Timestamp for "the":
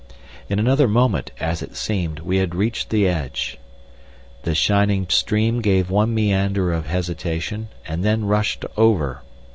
2.89-3.07, 4.41-4.55